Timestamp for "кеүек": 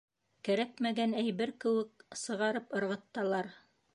1.65-2.03